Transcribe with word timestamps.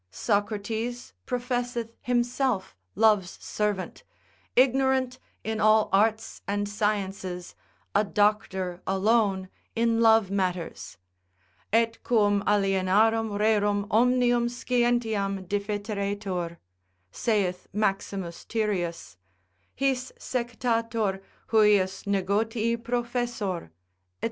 Socrates 0.09 1.13
professeth 1.27 1.91
himself 2.01 2.75
love's 2.95 3.37
servant, 3.39 4.01
ignorant 4.55 5.19
in 5.43 5.59
all 5.61 5.89
arts 5.93 6.41
and 6.47 6.67
sciences, 6.67 7.53
a 7.93 8.03
doctor 8.03 8.81
alone 8.87 9.47
in 9.75 10.01
love 10.01 10.31
matters, 10.31 10.97
et 11.71 11.99
quum 12.03 12.41
alienarum 12.47 13.31
rerum 13.39 13.85
omnium 13.91 14.47
scientiam 14.47 15.43
diffiteretur, 15.47 16.57
saith 17.11 17.67
Maximus 17.71 18.43
Tyrius, 18.45 19.17
his 19.75 20.11
sectator, 20.17 21.21
hujus 21.49 22.05
negotii 22.07 22.75
professor, 22.83 23.69
&c. 23.71 23.75